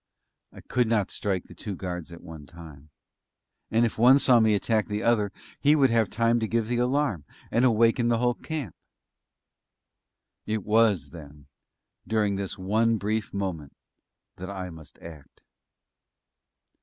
I 0.51 0.61
could 0.61 0.87
not 0.87 1.11
strike 1.11 1.43
the 1.43 1.53
two 1.53 1.75
guards 1.75 2.11
at 2.11 2.23
one 2.23 2.47
time; 2.47 2.89
and 3.69 3.85
if 3.85 3.99
one 3.99 4.17
saw 4.17 4.39
me 4.39 4.55
attack 4.55 4.87
the 4.87 5.03
other 5.03 5.31
he 5.59 5.75
would 5.75 5.91
have 5.91 6.09
time 6.09 6.39
to 6.39 6.47
give 6.47 6.67
the 6.67 6.77
alarm, 6.77 7.23
and 7.51 7.63
awaken 7.65 8.07
the 8.07 8.17
whole 8.17 8.33
camp. 8.33 8.75
It 10.47 10.63
was, 10.63 11.11
then, 11.11 11.45
during 12.07 12.35
this 12.35 12.57
one 12.57 12.97
brief 12.97 13.31
moment 13.31 13.75
that 14.37 14.49
I 14.49 14.71
must 14.71 14.97
act. 15.03 15.43